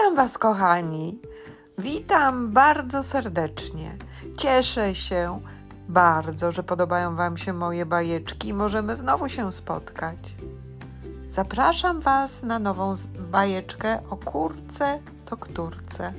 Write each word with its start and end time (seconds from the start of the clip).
Witam 0.00 0.16
Was, 0.16 0.38
kochani. 0.38 1.18
Witam 1.78 2.52
bardzo 2.52 3.02
serdecznie. 3.02 3.96
Cieszę 4.38 4.94
się 4.94 5.40
bardzo, 5.88 6.52
że 6.52 6.62
podobają 6.62 7.16
Wam 7.16 7.36
się 7.36 7.52
moje 7.52 7.86
bajeczki 7.86 8.48
i 8.48 8.54
możemy 8.54 8.96
znowu 8.96 9.28
się 9.28 9.52
spotkać. 9.52 10.16
Zapraszam 11.28 12.00
Was 12.00 12.42
na 12.42 12.58
nową 12.58 12.94
bajeczkę 13.30 13.98
o 14.10 14.16
kurce 14.16 14.98
doktorce. 15.30 16.12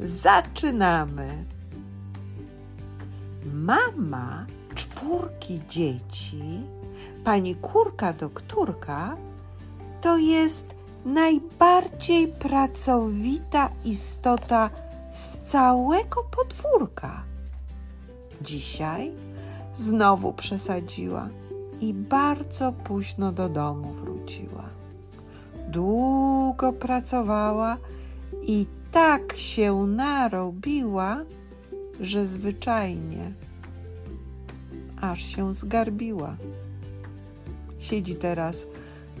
Zaczynamy. 0.00 1.44
Mama 3.54 4.46
czwórki 4.74 5.60
dzieci, 5.68 6.66
pani 7.24 7.56
kurka 7.56 8.12
doktorka, 8.12 9.16
to 10.04 10.16
jest 10.16 10.74
najbardziej 11.04 12.28
pracowita 12.28 13.70
istota 13.84 14.70
z 15.12 15.38
całego 15.38 16.24
podwórka. 16.30 17.24
Dzisiaj 18.42 19.12
znowu 19.74 20.32
przesadziła 20.32 21.28
i 21.80 21.94
bardzo 21.94 22.72
późno 22.72 23.32
do 23.32 23.48
domu 23.48 23.92
wróciła. 23.92 24.64
Długo 25.68 26.72
pracowała 26.72 27.76
i 28.42 28.66
tak 28.92 29.32
się 29.36 29.86
narobiła, 29.86 31.20
że 32.00 32.26
zwyczajnie 32.26 33.32
aż 35.00 35.22
się 35.22 35.54
zgarbiła. 35.54 36.36
Siedzi 37.78 38.14
teraz 38.14 38.66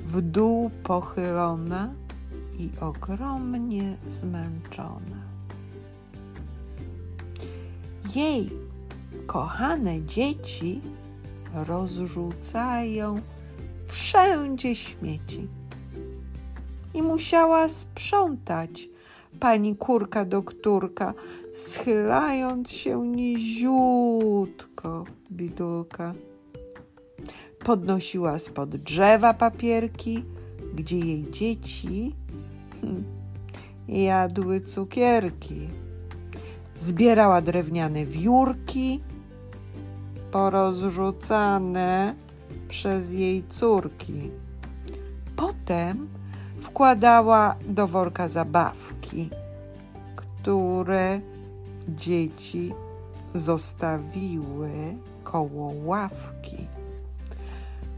w 0.04 0.20
dół 0.20 0.70
pochylona 0.82 1.92
i 2.58 2.70
ogromnie 2.80 3.96
zmęczona. 4.08 5.24
Jej 8.14 8.50
kochane 9.26 10.02
dzieci 10.02 10.80
rozrzucają 11.54 13.20
wszędzie 13.86 14.76
śmieci. 14.76 15.48
I 16.94 17.02
musiała 17.02 17.68
sprzątać 17.68 18.88
pani 19.40 19.76
kurka 19.76 20.24
doktorka, 20.24 21.14
schylając 21.54 22.70
się 22.70 23.06
niziutko, 23.06 25.04
bidulka. 25.32 26.14
Podnosiła 27.64 28.38
spod 28.38 28.76
drzewa 28.76 29.34
papierki, 29.34 30.24
gdzie 30.74 30.98
jej 30.98 31.30
dzieci 31.30 32.14
hmm, 32.80 33.04
jadły 33.88 34.60
cukierki. 34.60 35.68
Zbierała 36.78 37.40
drewniane 37.40 38.04
wiórki, 38.06 39.00
porozrzucane 40.30 42.14
przez 42.68 43.12
jej 43.12 43.44
córki. 43.48 44.30
Potem 45.36 46.08
wkładała 46.60 47.56
do 47.68 47.86
worka 47.86 48.28
zabawki, 48.28 49.30
które 50.16 51.20
dzieci 51.88 52.72
zostawiły 53.34 54.70
koło 55.24 55.72
ławki. 55.84 56.66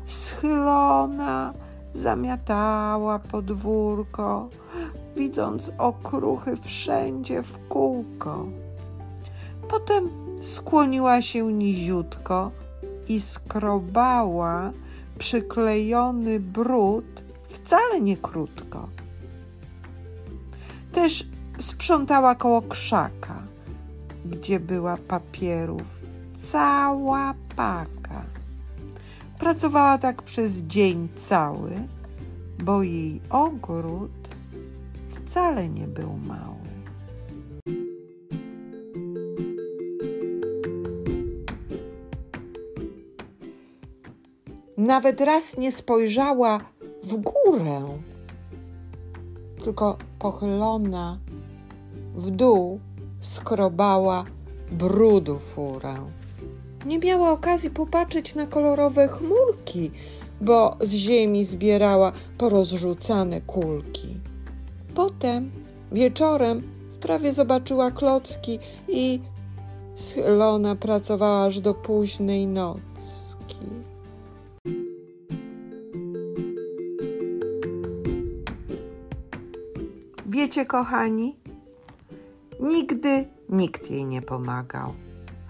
Schylona 0.06 1.54
zamiatała 1.94 3.18
podwórko, 3.18 4.48
widząc 5.16 5.72
okruchy 5.78 6.56
wszędzie 6.56 7.42
w 7.42 7.68
kółko. 7.68 8.46
Potem 9.68 10.08
skłoniła 10.40 11.22
się 11.22 11.52
niziutko 11.52 12.50
i 13.08 13.20
skrobała 13.20 14.70
przyklejony 15.18 16.40
brud 16.40 17.22
wcale 17.48 18.00
nie 18.00 18.16
krótko. 18.16 18.88
Też 20.92 21.24
sprzątała 21.58 22.34
koło 22.34 22.62
krzaka, 22.62 23.42
gdzie 24.24 24.60
była 24.60 24.96
papierów 24.96 26.02
cała 26.38 27.34
paka. 27.56 28.35
Pracowała 29.38 29.98
tak 29.98 30.22
przez 30.22 30.62
dzień 30.62 31.08
cały, 31.16 31.70
bo 32.64 32.82
jej 32.82 33.20
ogród 33.30 34.10
wcale 35.08 35.68
nie 35.68 35.86
był 35.86 36.12
mały. 36.12 36.56
Nawet 44.76 45.20
raz 45.20 45.56
nie 45.56 45.72
spojrzała 45.72 46.60
w 47.02 47.16
górę, 47.16 47.82
tylko 49.64 49.98
pochylona 50.18 51.18
w 52.14 52.30
dół 52.30 52.80
skrobała 53.20 54.24
brudu 54.72 55.38
furę. 55.38 55.96
Nie 56.86 56.98
miała 56.98 57.30
okazji 57.30 57.70
popatrzeć 57.70 58.34
na 58.34 58.46
kolorowe 58.46 59.08
chmurki, 59.08 59.90
bo 60.40 60.76
z 60.80 60.90
ziemi 60.90 61.44
zbierała 61.44 62.12
porozrzucane 62.38 63.40
kulki. 63.40 64.16
Potem 64.94 65.50
wieczorem 65.92 66.62
w 66.90 66.96
trawie 66.98 67.32
zobaczyła 67.32 67.90
klocki 67.90 68.58
i 68.88 69.20
schylona 69.96 70.76
pracowała 70.76 71.44
aż 71.44 71.60
do 71.60 71.74
późnej 71.74 72.46
nocy. 72.46 73.26
Wiecie, 80.26 80.66
kochani, 80.66 81.36
nigdy 82.60 83.24
nikt 83.48 83.90
jej 83.90 84.06
nie 84.06 84.22
pomagał, 84.22 84.92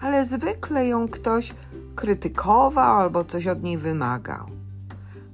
ale 0.01 0.25
zwykle 0.25 0.87
ją 0.87 1.07
ktoś 1.07 1.53
krytykował 1.95 2.97
albo 2.97 3.23
coś 3.23 3.47
od 3.47 3.63
niej 3.63 3.77
wymagał. 3.77 4.45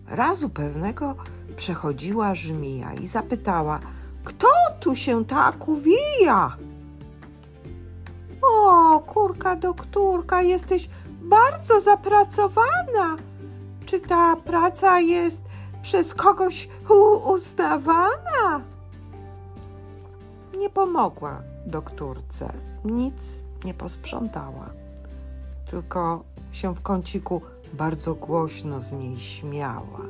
Razu 0.08 0.50
pewnego 0.50 1.16
przechodziła 1.56 2.36
żmija 2.36 2.94
i 2.94 3.08
zapytała, 3.08 3.80
kto 4.24 4.48
tu 4.80 4.96
się 4.96 5.26
tak 5.26 5.68
uwija? 5.68 6.58
O, 8.42 9.00
kurka 9.00 9.56
doktorka, 9.56 10.42
jesteś 10.42 10.90
bardzo 11.22 11.82
zapracowana. 11.82 13.18
Czy 13.86 14.00
ta 14.00 14.36
praca 14.36 15.00
jest 15.00 15.44
przez 15.82 16.14
kogoś 16.14 16.70
uznawana? 17.26 18.62
nie 20.58 20.70
pomogła 20.70 21.42
doktorce, 21.66 22.54
nic 22.86 23.42
nie 23.66 23.74
posprzątała, 23.74 24.70
tylko 25.72 26.24
się 26.52 26.76
w 26.76 26.82
kąciku 26.82 27.42
bardzo 27.74 28.16
głośno 28.16 28.82
z 28.82 28.92
niej 28.92 29.20
śmiała. 29.20 30.02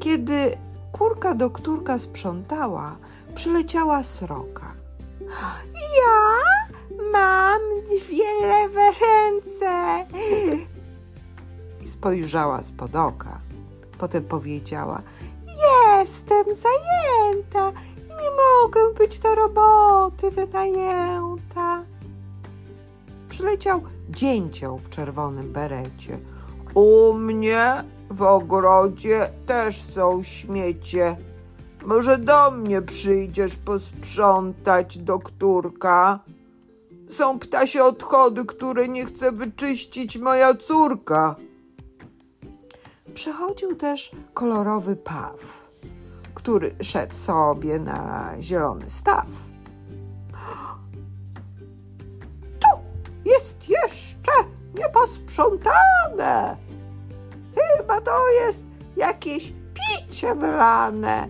Kiedy 0.00 0.58
kurka 0.92 1.34
doktorka 1.34 1.98
sprzątała, 1.98 2.96
przyleciała 3.34 4.02
sroka. 4.02 4.74
Ja 5.74 6.40
mam 7.12 7.60
dwie 7.84 8.46
lewe 8.46 8.90
ręce. 9.00 10.04
I 11.84 11.88
spojrzała 11.88 12.62
spod 12.62 12.96
oka. 12.96 13.40
Potem 13.98 14.24
powiedziała: 14.24 15.02
Jestem 15.98 16.44
zajęta 16.44 17.80
nie 18.08 18.30
mogę 18.30 18.94
być 18.98 19.18
do 19.18 19.34
roboty 19.34 20.30
wynajęta. 20.30 21.84
Przyleciał 23.34 23.82
dzięcioł 24.10 24.78
w 24.78 24.88
czerwonym 24.88 25.52
berecie. 25.52 26.18
U 26.74 27.14
mnie 27.14 27.84
w 28.10 28.22
ogrodzie 28.22 29.30
też 29.46 29.82
są 29.82 30.22
śmiecie. 30.22 31.16
Może 31.84 32.18
do 32.18 32.50
mnie 32.50 32.82
przyjdziesz 32.82 33.56
posprzątać, 33.56 34.98
doktorka? 34.98 36.20
Są 37.08 37.38
ptasie 37.38 37.84
odchody, 37.84 38.44
które 38.44 38.88
nie 38.88 39.04
chce 39.06 39.32
wyczyścić 39.32 40.18
moja 40.18 40.54
córka. 40.54 41.36
Przechodził 43.14 43.76
też 43.76 44.10
kolorowy 44.34 44.96
paw 44.96 45.64
który 46.34 46.74
szedł 46.82 47.14
sobie 47.14 47.78
na 47.78 48.34
zielony 48.40 48.90
staw. 48.90 49.26
Nieposprzątane. 54.94 56.56
Chyba 57.56 58.00
to 58.00 58.28
jest 58.28 58.64
jakieś 58.96 59.52
picie 59.74 60.34
wylane. 60.34 61.28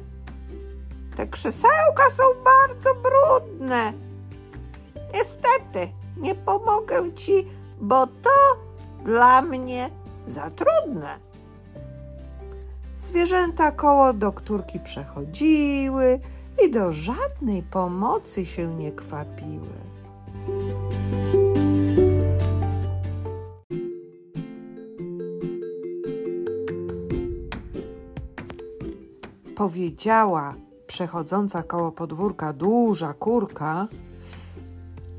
Te 1.16 1.26
krzesełka 1.26 2.10
są 2.10 2.22
bardzo 2.44 2.90
brudne. 2.94 3.92
Niestety, 5.14 5.92
nie 6.16 6.34
pomogę 6.34 7.12
ci, 7.14 7.48
bo 7.80 8.06
to 8.06 8.30
dla 9.04 9.42
mnie 9.42 9.90
za 10.26 10.50
trudne. 10.50 11.18
Zwierzęta 12.96 13.72
koło 13.72 14.12
doktorki 14.12 14.80
przechodziły 14.80 16.20
i 16.64 16.70
do 16.70 16.92
żadnej 16.92 17.62
pomocy 17.62 18.46
się 18.46 18.74
nie 18.74 18.92
kwapiły. 18.92 19.93
Powiedziała 29.56 30.54
przechodząca 30.86 31.62
koło 31.62 31.92
podwórka 31.92 32.52
duża 32.52 33.14
kurka. 33.14 33.88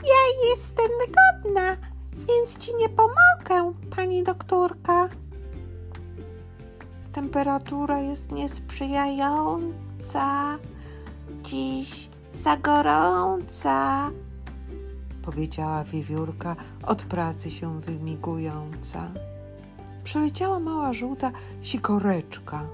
Ja 0.03 0.49
jestem 0.49 0.91
godna, 0.99 1.77
więc 2.13 2.57
ci 2.57 2.75
nie 2.75 2.89
pomogę, 2.89 3.73
pani 3.95 4.23
doktorka. 4.23 5.09
Temperatura 7.13 8.01
jest 8.01 8.31
niesprzyjająca. 8.31 10.57
Dziś 11.43 12.09
za 12.33 12.57
gorąca, 12.57 14.09
powiedziała 15.21 15.83
wiewiórka, 15.83 16.55
od 16.88 17.03
pracy 17.03 17.51
się 17.51 17.79
wymigująca. 17.79 19.11
Przyleciała 20.03 20.59
mała 20.59 20.93
żółta 20.93 21.31
sikoreczka 21.61 22.67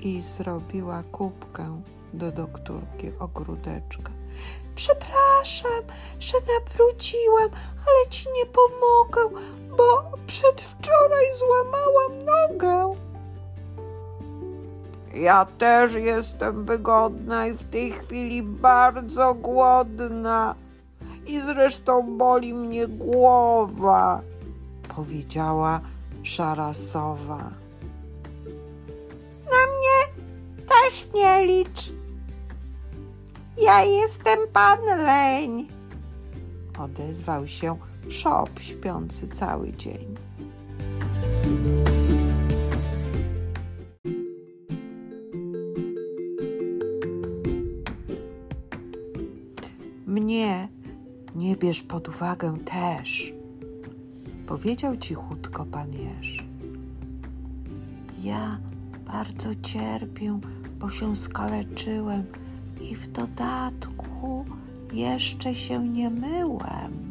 i 0.00 0.22
zrobiła 0.22 1.02
kubkę 1.12 1.82
do 2.12 2.32
doktorki 2.32 3.10
ogródeczka. 3.18 4.12
Przepraszam, 4.74 5.82
że 6.20 6.36
nabrudziłam, 6.38 7.48
ale 7.76 8.10
ci 8.10 8.26
nie 8.36 8.46
pomogę, 8.46 9.40
bo 9.76 10.02
przedwczoraj 10.26 11.24
złamałam 11.38 12.24
nogę. 12.24 12.94
Ja 15.14 15.44
też 15.44 15.94
jestem 15.94 16.64
wygodna 16.64 17.46
i 17.46 17.52
w 17.52 17.64
tej 17.64 17.92
chwili 17.92 18.42
bardzo 18.42 19.34
głodna. 19.34 20.54
I 21.26 21.40
zresztą 21.40 22.18
boli 22.18 22.54
mnie 22.54 22.88
głowa, 22.88 24.20
powiedziała 24.96 25.80
szara 26.22 26.74
nie 31.14 31.46
licz. 31.46 31.92
Ja 33.62 33.82
jestem 33.84 34.38
pan 34.52 34.78
leń, 34.84 35.68
odezwał 36.78 37.46
się 37.46 37.76
szop 38.08 38.60
śpiący 38.60 39.28
cały 39.28 39.72
dzień. 39.72 40.14
Mnie 50.06 50.68
nie 51.34 51.56
bierz 51.56 51.82
pod 51.82 52.08
uwagę 52.08 52.58
też, 52.64 53.32
powiedział 54.46 54.96
cichutko 54.96 55.64
pan 55.64 55.92
Jeż. 55.92 56.44
Ja 58.22 58.58
bardzo 59.06 59.54
cierpię, 59.54 60.40
bo 60.78 60.90
się 60.90 61.16
skaleczyłem 61.16 62.24
i 62.80 62.94
w 62.94 63.12
dodatku 63.12 64.44
jeszcze 64.92 65.54
się 65.54 65.88
nie 65.88 66.10
myłem. 66.10 67.08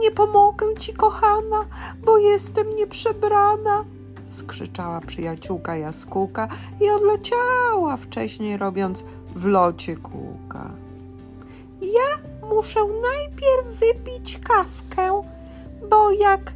Nie 0.00 0.10
pomogę 0.10 0.66
ci, 0.78 0.92
kochana, 0.92 1.64
bo 2.04 2.18
jestem 2.18 2.76
nieprzebrana, 2.76 3.84
skrzyczała 4.28 5.00
przyjaciółka 5.00 5.76
jaskółka 5.76 6.48
i 6.80 6.90
odleciała 6.90 7.96
wcześniej, 7.96 8.56
robiąc 8.56 9.04
w 9.34 9.44
locie 9.44 9.96
kółka. 9.96 10.70
Ja 11.80 12.18
muszę 12.48 12.80
najpierw 12.80 13.80
wypić 13.80 14.38
kawkę, 14.38 15.22
bo 15.90 16.12
jak 16.12 16.52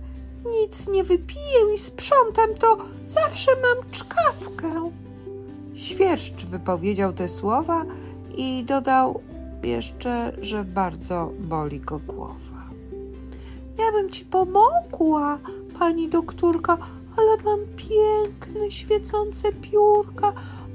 nic 0.50 0.88
nie 0.88 1.04
wypiję 1.04 1.74
i 1.74 1.78
sprzątam, 1.78 2.54
to 2.58 2.78
zawsze 3.06 3.50
mam 3.62 3.90
czkawkę. 3.90 4.90
Świerszcz 5.74 6.44
wypowiedział 6.44 7.12
te 7.12 7.28
słowa 7.28 7.84
i 8.36 8.64
dodał 8.64 9.20
jeszcze, 9.62 10.36
że 10.40 10.64
bardzo 10.64 11.32
boli 11.38 11.80
go 11.80 11.98
głowa. 11.98 12.70
Ja 13.78 13.92
bym 13.92 14.10
ci 14.10 14.24
pomogła, 14.24 15.38
pani 15.78 16.08
doktorka, 16.08 16.78
ale 17.16 17.42
mam 17.44 17.60
piękne, 17.76 18.70
świecące 18.70 19.52
piórka. 19.52 20.32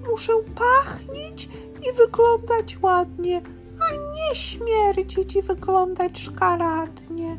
Muszę 0.10 0.34
pachnieć 0.56 1.50
i 1.90 1.98
wyglądać 1.98 2.78
ładnie, 2.82 3.42
a 3.80 3.94
nie 3.94 4.36
śmierdzić 4.36 5.36
i 5.36 5.42
wyglądać 5.42 6.20
szkaradnie. 6.20 7.38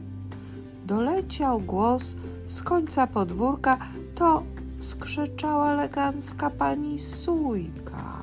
Doleciał 0.84 1.60
głos 1.60 2.16
z 2.46 2.62
końca 2.62 3.06
podwórka, 3.06 3.78
to 4.14 4.42
skrzyczała 4.80 5.72
elegancka 5.72 6.50
pani 6.50 6.98
Sujka. 6.98 8.14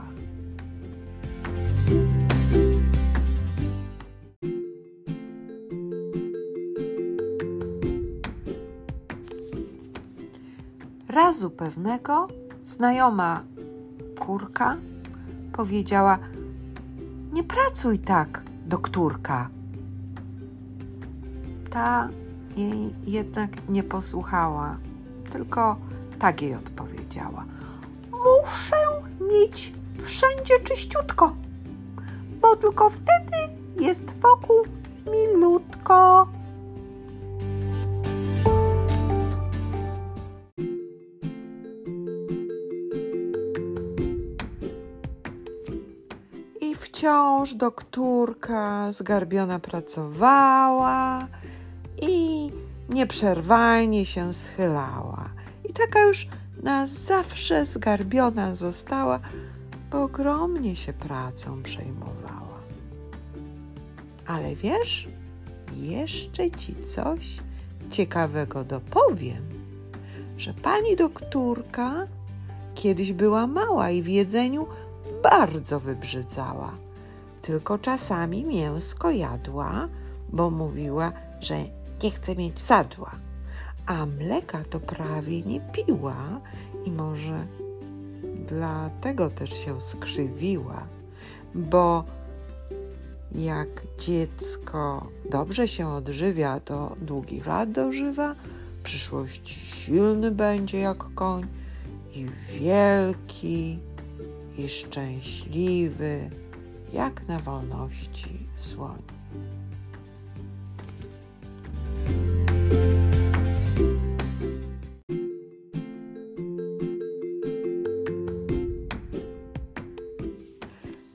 Razu 11.07 11.49
pewnego 11.49 12.27
znajoma 12.65 13.43
kurka 14.19 14.77
powiedziała: 15.53 16.19
Nie 17.33 17.43
pracuj 17.43 17.99
tak, 17.99 18.43
doktorka. 18.65 19.49
Ta 21.69 22.09
jej 22.57 22.93
jednak 23.05 23.49
nie 23.69 23.83
posłuchała, 23.83 24.77
tylko 25.31 25.75
tak 26.19 26.41
jej 26.41 26.55
odpowiedziała: 26.55 27.45
Muszę 28.11 28.75
mieć 29.31 29.73
wszędzie 29.97 30.59
czyściutko, 30.63 31.35
bo 32.41 32.55
tylko 32.55 32.89
wtedy 32.89 33.37
jest 33.79 34.05
wokół 34.19 34.55
milutko. 35.11 36.27
I 46.61 46.75
wciąż 46.75 47.53
doktorka 47.53 48.91
zgarbiona 48.91 49.59
pracowała 49.59 51.27
i 52.01 52.51
nieprzerwalnie 52.89 54.05
się 54.05 54.33
schylała. 54.33 55.29
I 55.69 55.73
taka 55.73 56.01
już 56.01 56.27
na 56.63 56.87
zawsze 56.87 57.65
zgarbiona 57.65 58.55
została, 58.55 59.19
bo 59.91 60.03
ogromnie 60.03 60.75
się 60.75 60.93
pracą 60.93 61.63
przejmowała. 61.63 62.61
Ale 64.27 64.55
wiesz, 64.55 65.07
jeszcze 65.75 66.51
ci 66.51 66.75
coś 66.75 67.39
ciekawego 67.89 68.63
dopowiem, 68.63 69.43
że 70.37 70.53
pani 70.53 70.95
doktorka 70.95 72.07
kiedyś 72.75 73.13
była 73.13 73.47
mała 73.47 73.89
i 73.89 74.01
w 74.01 74.07
jedzeniu 74.07 74.67
bardzo 75.23 75.79
wybrzydzała. 75.79 76.71
Tylko 77.41 77.77
czasami 77.77 78.45
mięsko 78.45 79.11
jadła, 79.11 79.87
bo 80.29 80.49
mówiła, 80.49 81.11
że 81.39 81.55
nie 82.03 82.11
chce 82.11 82.35
mieć 82.35 82.59
sadła, 82.59 83.11
a 83.85 84.05
mleka 84.05 84.63
to 84.69 84.79
prawie 84.79 85.41
nie 85.41 85.61
piła 85.61 86.41
i 86.85 86.91
może 86.91 87.47
dlatego 88.47 89.29
też 89.29 89.53
się 89.53 89.81
skrzywiła, 89.81 90.87
bo 91.55 92.03
jak 93.35 93.67
dziecko 93.99 95.07
dobrze 95.29 95.67
się 95.67 95.87
odżywia, 95.87 96.59
to 96.59 96.95
długich 97.01 97.45
lat 97.45 97.71
dożywa, 97.71 98.35
w 98.79 98.83
przyszłości 98.83 99.55
silny 99.55 100.31
będzie 100.31 100.79
jak 100.79 101.13
koń 101.15 101.47
i 102.13 102.25
wielki 102.59 103.79
i 104.57 104.69
szczęśliwy, 104.69 106.29
jak 106.93 107.27
na 107.27 107.39
wolności 107.39 108.47
słoń. 108.55 109.01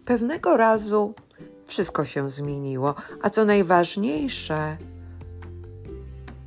Pewnego 0.05 0.57
razu 0.57 1.15
wszystko 1.67 2.05
się 2.05 2.31
zmieniło, 2.31 2.95
a 3.23 3.31
co 3.31 3.45
najważniejsze, 3.45 4.77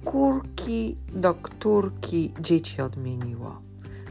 kurki 0.06 0.98
doktórki 1.14 2.34
dzieci 2.40 2.82
odmieniło. 2.82 3.62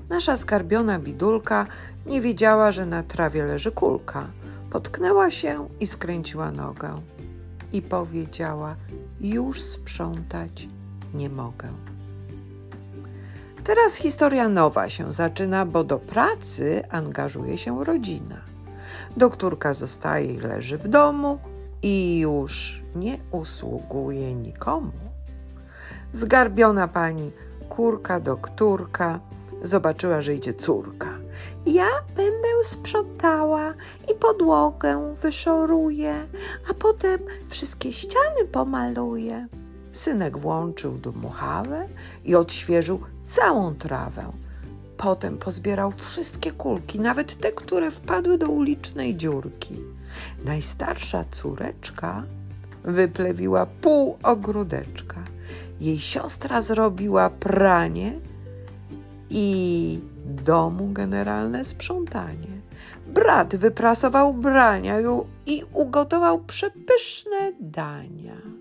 Nasza 0.09 0.37
skarbiona 0.37 0.99
bidulka 0.99 1.67
nie 2.07 2.21
wiedziała, 2.21 2.73
że 2.73 2.87
na 2.87 3.03
trawie 3.03 3.45
leży 3.45 3.73
kulka. 3.73 4.27
Potknęła 4.71 5.31
się 5.31 5.69
i 5.81 5.87
skręciła 5.87 6.53
nogę. 6.53 7.01
I 7.73 7.83
powiedziała: 7.83 8.77
Już 9.21 9.63
sprzątać 9.63 10.69
nie 11.15 11.29
mogę. 11.29 11.69
Teraz 13.65 13.97
historia 13.97 14.49
nowa 14.49 14.89
się 14.89 15.13
zaczyna, 15.13 15.67
bo 15.67 15.85
do 15.85 15.99
pracy 15.99 16.83
angażuje 16.91 17.59
się 17.59 17.85
rodzina. 17.85 18.37
Doktorka 19.17 19.75
zostaje 19.75 20.35
i 20.35 20.41
leży 20.41 20.79
w 20.79 20.89
domu 20.89 21.39
i 21.83 22.19
już 22.19 22.83
nie 22.97 23.19
usługuje 23.31 24.35
nikomu. 24.35 24.93
Zgarbiona 26.13 26.89
pani 26.89 27.31
kurka 27.69 28.21
doktorka 28.21 29.21
zobaczyła, 29.63 30.23
że 30.23 30.35
idzie 30.35 30.55
córka. 30.55 31.09
Ja 31.67 31.89
będę 32.17 32.49
sprzątała 32.65 33.75
i 34.13 34.15
podłogę 34.15 35.15
wyszoruję, 35.21 36.27
a 36.71 36.75
potem 36.75 37.19
wszystkie 37.49 37.93
ściany 37.93 38.45
pomaluję. 38.53 39.47
Synek 39.99 40.39
włączył 40.39 40.93
dmuchawę 40.93 41.87
i 42.25 42.35
odświeżył 42.35 43.01
całą 43.27 43.75
trawę. 43.75 44.33
Potem 44.97 45.39
pozbierał 45.39 45.93
wszystkie 45.97 46.53
kulki, 46.53 47.01
nawet 47.01 47.41
te, 47.41 47.53
które 47.53 47.91
wpadły 47.91 48.39
do 48.39 48.49
ulicznej 48.49 49.17
dziurki. 49.17 49.77
Najstarsza 50.45 51.25
córeczka 51.31 52.25
wyplewiła 52.85 53.67
pół 53.67 54.19
ogródeczka. 54.23 55.25
Jej 55.81 55.99
siostra 55.99 56.61
zrobiła 56.61 57.31
pranie 57.31 58.13
i 59.31 60.01
domu 60.25 60.89
generalne 60.93 61.65
sprzątanie. 61.65 62.61
Brat 63.07 63.57
wyprasował 63.57 64.35
brania 64.35 64.97
i 65.47 65.63
ugotował 65.73 66.39
przepyszne 66.39 67.53
dania. 67.61 68.58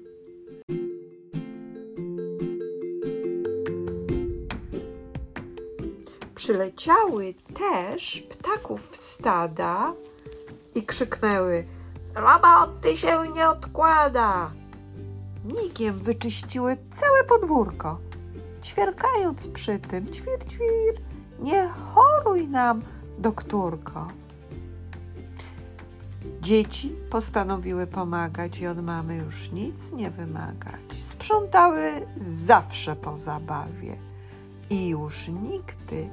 Przyleciały 6.37 7.33
też 7.53 8.23
ptaków 8.29 8.89
stada 8.93 9.93
i 10.75 10.83
krzyknęły: 10.83 11.65
Roboty 12.15 12.97
się 12.97 13.31
nie 13.35 13.49
odkłada! 13.49 14.51
Migiem 15.45 15.99
wyczyściły 15.99 16.77
całe 16.91 17.23
podwórko, 17.23 17.99
ćwierkając 18.63 19.47
przy 19.47 19.79
tym: 19.79 20.07
Ćwir, 20.13 20.45
ćwir, 20.47 21.01
nie 21.39 21.67
choruj 21.67 22.47
nam, 22.47 22.81
doktorko. 23.17 24.07
Dzieci 26.41 26.95
postanowiły 27.09 27.87
pomagać 27.87 28.59
i 28.59 28.67
od 28.67 28.83
mamy 28.83 29.15
już 29.15 29.51
nic 29.51 29.91
nie 29.91 30.11
wymagać. 30.11 30.81
Sprzątały 31.01 31.91
zawsze 32.17 32.95
po 32.95 33.17
zabawie 33.17 33.97
i 34.69 34.87
już 34.87 35.27
nigdy 35.27 36.09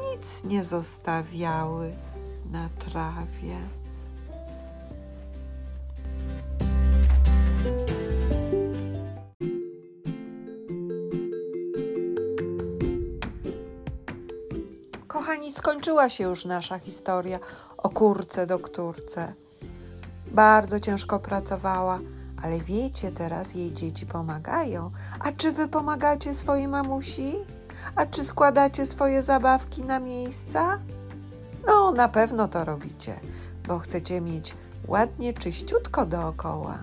nic 0.00 0.44
nie 0.44 0.64
zostawiały 0.64 1.92
na 2.52 2.68
trawie. 2.68 3.56
Kochani, 15.08 15.52
skończyła 15.52 16.10
się 16.10 16.24
już 16.24 16.44
nasza 16.44 16.78
historia 16.78 17.38
o 17.76 17.90
kurce 17.90 18.46
doktorce. 18.46 19.34
Bardzo 20.26 20.80
ciężko 20.80 21.18
pracowała, 21.18 21.98
ale 22.42 22.60
wiecie, 22.60 23.12
teraz 23.12 23.54
jej 23.54 23.72
dzieci 23.72 24.06
pomagają. 24.06 24.90
A 25.20 25.32
czy 25.32 25.52
wy 25.52 25.68
pomagacie 25.68 26.34
swojej 26.34 26.68
mamusi? 26.68 27.34
A 27.96 28.06
czy 28.06 28.24
składacie 28.24 28.86
swoje 28.86 29.22
zabawki 29.22 29.82
na 29.82 30.00
miejsca? 30.00 30.78
No, 31.66 31.92
na 31.92 32.08
pewno 32.08 32.48
to 32.48 32.64
robicie, 32.64 33.20
bo 33.68 33.78
chcecie 33.78 34.20
mieć 34.20 34.54
ładnie, 34.88 35.34
czyściutko 35.34 36.06
dookoła. 36.06 36.78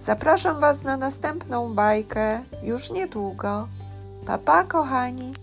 Zapraszam 0.00 0.60
Was 0.60 0.82
na 0.82 0.96
następną 0.96 1.74
bajkę 1.74 2.42
już 2.62 2.90
niedługo. 2.90 3.68
Papa, 4.26 4.38
pa, 4.38 4.64
kochani! 4.64 5.34